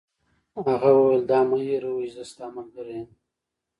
[0.69, 3.07] هغه وویل: دا مه هیروئ چي زه ستا ملګری یم.